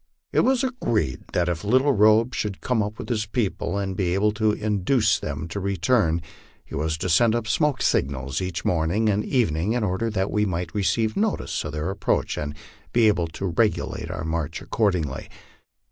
It 0.33 0.39
was 0.39 0.63
agreed 0.63 1.25
that 1.33 1.47
if 1.47 1.63
Little 1.63 1.91
Robe 1.93 2.33
should 2.33 2.59
come 2.59 2.81
up 2.81 2.97
with 2.97 3.07
his 3.07 3.27
people 3.27 3.77
and 3.77 3.95
be 3.95 4.15
able 4.15 4.31
to 4.31 4.51
induce 4.51 5.19
them 5.19 5.47
to 5.49 5.59
return, 5.59 6.23
he 6.65 6.73
was 6.73 6.97
to 6.97 7.07
send 7.07 7.35
up 7.35 7.45
smoke 7.45 7.83
signals 7.83 8.41
each 8.41 8.65
morning 8.65 9.09
and 9.09 9.23
evening, 9.23 9.73
in 9.73 9.83
order 9.83 10.09
that 10.09 10.31
we 10.31 10.43
might 10.43 10.73
receive 10.73 11.15
notice 11.15 11.63
of 11.63 11.73
their 11.73 11.91
approach 11.91 12.35
and 12.35 12.55
be 12.91 13.07
able 13.07 13.27
to 13.27 13.45
regulate 13.55 14.09
our 14.09 14.23
march 14.23 14.59
accordingly. 14.59 15.29